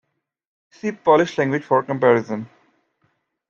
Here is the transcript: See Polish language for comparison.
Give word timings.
See 0.71 0.93
Polish 0.93 1.37
language 1.37 1.63
for 1.63 1.83
comparison. 1.83 2.49